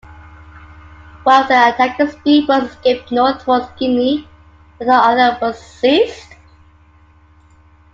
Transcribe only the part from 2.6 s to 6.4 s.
escaped north towards Guinea, while the other was seized.